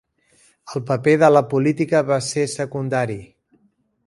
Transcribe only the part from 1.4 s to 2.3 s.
política va